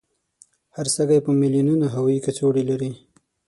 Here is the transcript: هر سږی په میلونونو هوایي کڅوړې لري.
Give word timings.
هر 0.75 0.87
سږی 0.95 1.19
په 1.25 1.31
میلونونو 1.41 1.85
هوایي 1.95 2.19
کڅوړې 2.25 2.63
لري. 2.69 2.91